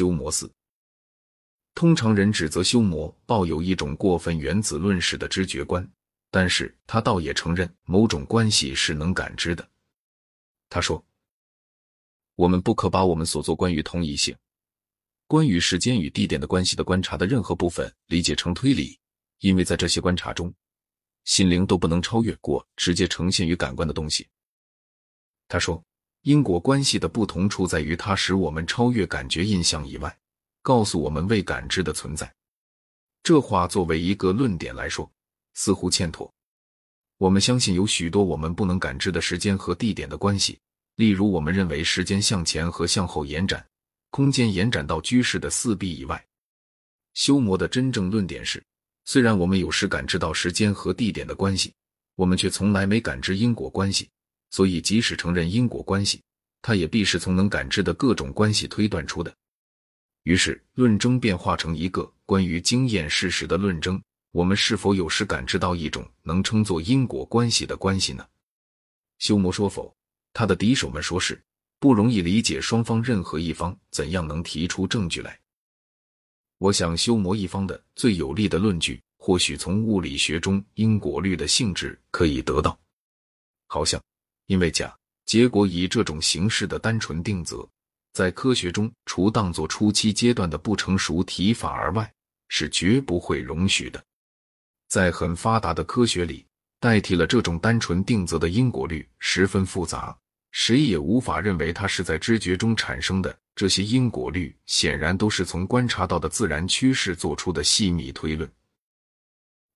[0.00, 0.50] 休谟四。
[1.74, 5.86] 通常人指责休谟抱有一种过分原子论式的知觉观，
[6.30, 9.68] 但是他倒也承认某种关系是能感知的。
[10.70, 11.04] 他说
[12.34, 14.34] ：“我们不可把我们所做关于同一性、
[15.26, 18.98] 关于时间与地点的关系的观察的任何部分理解成推理，
[19.40, 20.52] 因为在这些观察中，
[21.24, 24.26] 心灵都不能超越过直接呈现于感官的东西。”
[25.46, 25.84] 他说
[26.22, 30.14] ：“因果关系的不同处在于，它使我们超越感觉印象以外，
[30.62, 32.30] 告诉我们未感知的存在。”
[33.22, 35.10] 这话作为一个论点来说，
[35.54, 36.32] 似乎欠妥。
[37.18, 40.58] 我们相信有许多我们不能感知的时间和地点的关系，
[40.96, 43.64] 例如我们认为时间向前和向后延展，
[44.10, 46.24] 空间延展到居室的四壁以外。
[47.12, 48.62] 修魔的真正论点是：
[49.04, 51.74] 虽然我们有时感知到时间和地点的关系，
[52.14, 54.08] 我们却从来没感知因果关系。
[54.50, 56.20] 所以，即使承认因果关系，
[56.60, 59.34] 它也必是从能感知的各种关系推断出的。
[60.24, 64.00] 于是，论争变化成一个关于经验事实的论争。
[64.32, 68.24] 我们是否有时感知到一种能称作因果关系的关系呢？
[69.18, 69.92] 修魔说否，
[70.32, 71.42] 他的敌手们说是
[71.80, 75.36] 不容易理解双方任何一方怎样能提出证据来。
[76.58, 82.78] 我想修魔一方的最有力的论据，或许从物理学中因果律的性质可以得到。
[83.66, 84.00] 好像
[84.50, 84.92] 因为假
[85.26, 87.64] 结果以这种形式的单纯定则，
[88.12, 92.12] 在科学中除当作初期阶段的不成熟提法而外，
[92.48, 94.04] 是绝不会容许的。
[94.88, 96.44] 在很发达的科学里，
[96.80, 100.18] 代替了这种单纯定则的因果律十分复杂，
[100.50, 103.38] 谁也无法认为它是在知觉中产生的。
[103.54, 108.50] 这些因果律显然都是从观察到的自然趋势做出的细密推论。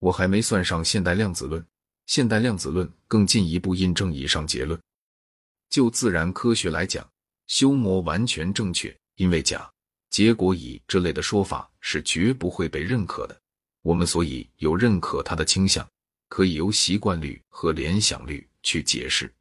[0.00, 1.64] 我还没算上现代量子论，
[2.06, 4.80] 现代量子论更进一步印证以上结论。
[5.68, 7.06] 就自然科学来讲，
[7.46, 9.70] 修魔完全正确，因为假
[10.08, 13.38] 结果乙这类的说法是绝不会被认可的。
[13.82, 15.86] 我们所以有认可它的倾向，
[16.28, 19.32] 可以由习惯律和联想律去解释。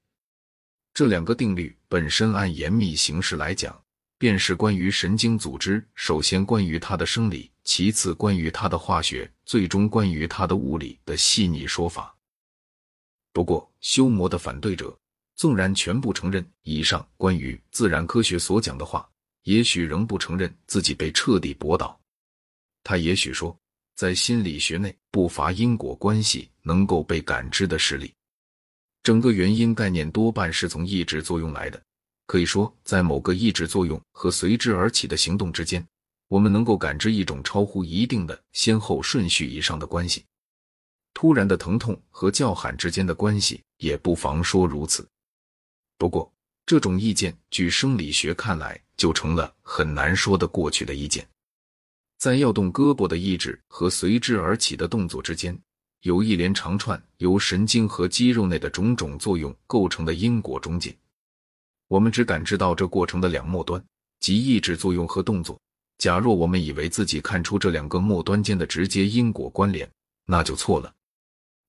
[0.93, 3.79] 这两个定律本身按严密形式来讲，
[4.17, 12.14] 便是关于神经组织，首先关于它的生理，其次关于它的化学，最终关于它的物理的细腻说法。
[13.35, 14.97] 不过，修魔的反对者
[15.35, 19.05] 纵然全部承认以上关于自然科学所讲的话，
[19.43, 21.99] 也许仍不承认自己被彻底驳倒。
[22.81, 23.53] 他也许说。
[23.93, 28.13] 在心理学内，不乏因果关系能够被感知的事例。
[29.03, 31.81] 整个原因概念多半是从抑制作用来的。
[32.27, 35.85] 可以说，在某个抑制作用和随之而起的行动之间，
[36.27, 40.25] 我们能够感知一种超乎一定的先后顺序以上的关系。
[41.15, 45.07] 突然的疼痛和叫喊之间的关系，也不妨说如此。
[45.97, 46.29] 不过，
[46.65, 51.25] 这种意见，据生理学看来，就成了很难说得过去的意见。
[52.17, 55.57] 在要动胳膊的意志和随之而起的动作之间，
[56.01, 60.93] 有一连长串由神经和肌肉内的种种作用构成的因果中介。
[61.87, 63.81] 我们只感知到这过程的两末端，
[64.19, 65.57] 即意志作用和动作。
[65.97, 69.89] 假若我们以为自己看出这两个末端间的直接因果关联，
[70.25, 70.93] 那就错了。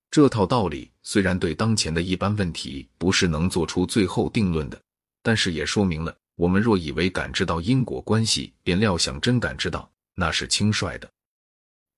[0.09, 4.81] 这套道理虽然对当前的一般问题不是能做出最后定论的，
[5.21, 9.89] 但是也说明了，我们若以为感知到因果关系，便料想真感知到。
[10.19, 11.07] 那是轻率的，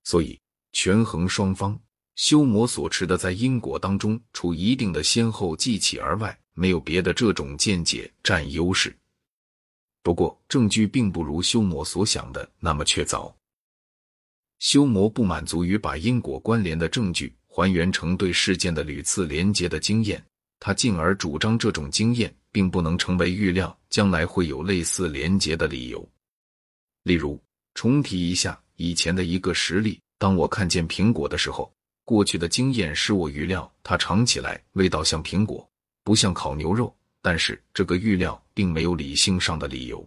[0.04, 0.38] 所以
[0.72, 1.80] 权衡双方，
[2.16, 8.94] 修魔所持的在因果当中除一定的先后记起而外，没有别的这种见解占优势。
[10.02, 13.32] 不过证据并不如修魔所想的那么确凿。
[14.58, 20.24] 修魔不满足于把因果关联的证据还原成对事件的屡次连结的经验，
[20.58, 26.08] 他进而主张这种经验并不能成为预料将来会有类似连结的理由，
[27.02, 27.38] 例如。
[27.72, 31.72] 重提一下以前的一个实例：当我看见苹果的时候，
[32.04, 35.66] 过去的经验使我预料它尝起来味道像苹果，
[36.02, 36.94] 不像烤牛肉。
[37.22, 40.06] 但是这个预料并没有理性上的理由。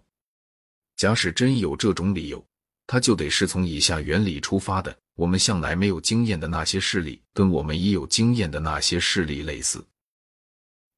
[0.98, 2.46] 假使真有这种理由，
[2.86, 9.86] 它就得是从以下原理出发的：我们向来没有经验的那些事例，跟我们已有经验的那些事例类似。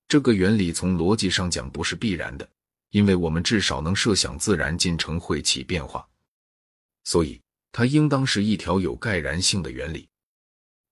[0.08, 2.48] 这个原理从逻辑上讲不是必然的，
[2.92, 6.08] 因为我们至少能设想自然进程会起变化。
[7.04, 7.42] 所以，
[7.72, 10.08] 它应当是一条有概然性的原理。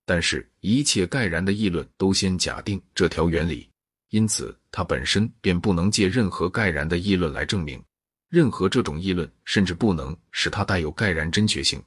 [0.05, 3.69] 但是，一切概然的议论都先假定这条原理，
[4.09, 7.81] 因此它本身便不能借任何概然的议论来证明。
[8.33, 11.79] 任何这种议论甚至不能使它带有概然真确性。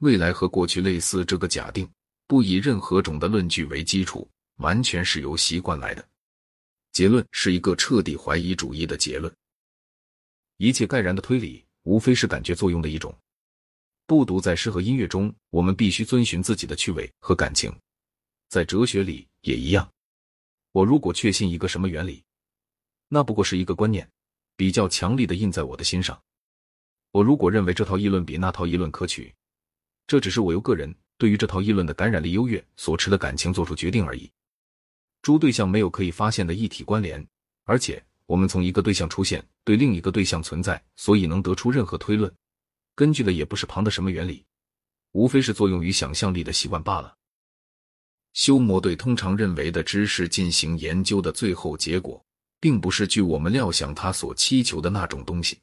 [0.00, 1.90] 未来和过去类似，这个假定
[2.26, 6.06] 不以任何种的论据为基础，完全是由习惯来的。
[6.92, 9.34] 结论是一个彻底怀疑主义的结论。
[10.58, 11.64] 一切概然的推理。
[11.84, 13.14] 无非是感觉作用的一种。
[14.06, 17.70] 不独在诗和音乐中，我们必须遵循自己的趣味和感情，
[18.48, 19.86] 在哲学里也一样。
[20.72, 22.24] 我如果确信一个什么原理，
[23.08, 24.10] 那不过是一个观念，
[24.56, 26.20] 比较强力的印在我的心上。
[27.10, 29.34] 我如果认为这套议论比那套议论可取，
[30.06, 34.30] 这只是我由个人对于这套议论的感染力优越所持的感情做出决定而已。
[35.22, 37.26] 诸对象没有可以发现的一体关联，
[37.64, 42.30] 而且我们从一个对象出现对另一个对象存在，所以能得出任何推论，
[42.94, 44.44] 根据的也不是旁的什么原理，
[45.12, 47.16] 无非是作用于想象力的习惯罢了。
[48.32, 52.22] 修魔对通常认为的知识进行研究的最后结果，
[52.64, 55.58] 并不是据我们料想他所祈求的那种东西。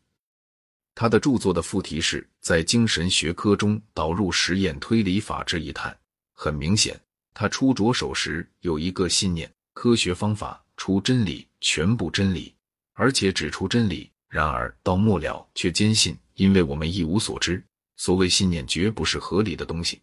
[0.93, 5.97] 他的著作的副题是在精神学科中导入实验推理法这一谈。
[6.31, 7.01] 很明显，
[7.33, 12.53] 他初着手时有一个信念：科学方法出真理，全部真理，
[12.93, 14.11] 而且只出真理。
[14.29, 17.63] 然而到末了，却坚信，因为我们一无所知，
[17.95, 19.99] 所谓信念绝不是合理的东西。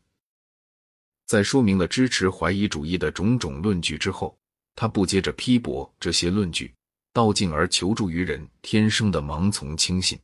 [1.27, 4.37] 在说明了支持怀疑主义的种种论据之后，
[4.75, 6.75] 他不接着批驳这些论据，
[7.19, 10.17] 道进而求助于人天生的盲从轻信。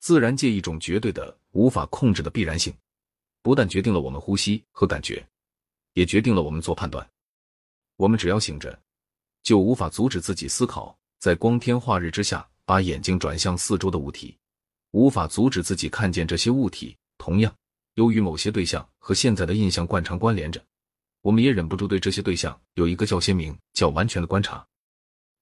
[0.00, 2.74] 自然界一种绝对的、无法控制的必然性，
[3.42, 5.22] 不但决定了我们呼吸和感觉，
[5.92, 7.06] 也决定了我们做判断。
[7.96, 8.80] 我们只要醒着，
[9.42, 14.34] 就无法阻止自己思考，在光天化日之下把眼睛转向四周的物体，
[14.92, 16.96] 无法阻止自己看见这些物体。
[17.18, 17.54] 同样。
[17.94, 20.64] 由于某些对象和现在的印象惯常关联着，
[21.20, 24.64] 我们也忍不住对这些对象有一个较鲜明、较完全的观察。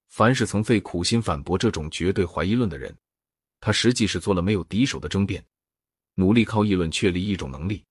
[0.08, 2.96] 凡是曾费苦心反驳这种绝对怀疑论的人，
[3.60, 5.44] 他实际是做了没有敌手的争辩，
[6.14, 7.84] 努力靠议论确立一种能力，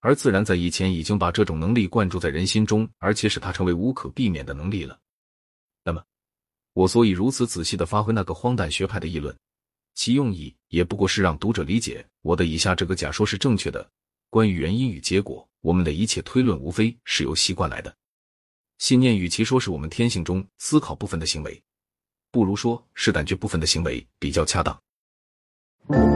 [0.00, 4.98] 而自然在以前已经把这种能力灌注在人心中，而且使它成为无可避免的能力了。
[5.84, 6.04] 那么，
[6.72, 9.36] 我所以如此仔细的发挥那个荒诞学派的议论。
[9.94, 13.90] 其用意也不过是让读者理解我的以下这个假说是正确的。
[14.28, 17.96] 关于原因与结果，我们的一切推论无非是由习惯来的。
[18.78, 21.62] 信念与其说是我们天性中思考部分的行为，
[22.30, 26.15] 不如说是感觉部分的行为比较恰当。